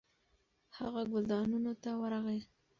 [0.77, 2.39] هغه ګلدانونو ته ورغی.